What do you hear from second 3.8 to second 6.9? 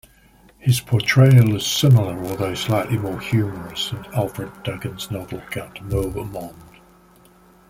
in Alfred Duggan's novel "Count Bohemond".